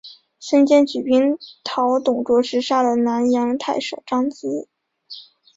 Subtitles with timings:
[0.39, 4.65] 孙坚举兵讨董卓时杀了南阳太守张咨。